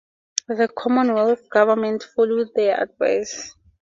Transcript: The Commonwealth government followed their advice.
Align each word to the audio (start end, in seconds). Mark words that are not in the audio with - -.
The 0.47 0.67
Commonwealth 0.75 1.47
government 1.51 2.01
followed 2.01 2.55
their 2.55 2.81
advice. 2.81 3.53